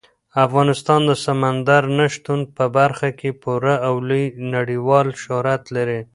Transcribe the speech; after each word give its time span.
افغانستان 0.45 1.01
د 1.09 1.11
سمندر 1.25 1.83
نه 1.97 2.05
شتون 2.13 2.39
په 2.55 2.65
برخه 2.77 3.09
کې 3.19 3.29
پوره 3.41 3.75
او 3.87 3.93
لوی 4.09 4.25
نړیوال 4.55 5.07
شهرت 5.23 5.63
لري. 5.75 5.99